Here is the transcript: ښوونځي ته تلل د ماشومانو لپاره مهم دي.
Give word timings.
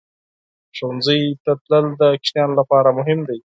ښوونځي 0.77 1.19
ته 1.43 1.51
تلل 1.63 1.85
د 1.99 2.01
ماشومانو 2.11 2.57
لپاره 2.59 2.89
مهم 2.99 3.19
دي. 3.29 3.39